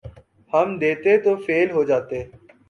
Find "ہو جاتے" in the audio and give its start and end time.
1.71-2.19